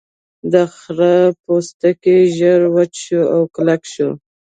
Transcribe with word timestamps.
د 0.53 0.53
خرۀ 0.77 1.15
پوستکی 1.43 2.17
ژر 2.37 2.61
وچ 2.75 2.93
شو 3.05 3.21
او 3.33 3.41
کلک 3.55 3.81
شو. 3.93 4.09